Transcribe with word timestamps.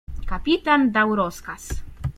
Kapitan 0.25 0.91
dał 0.91 1.15
rozkaz. 1.15 1.69